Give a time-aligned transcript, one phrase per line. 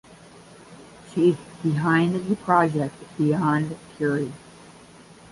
[1.13, 4.33] She is behind the project Beyond Curie.